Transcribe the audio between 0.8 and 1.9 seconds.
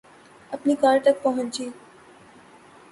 کار تک پہنچی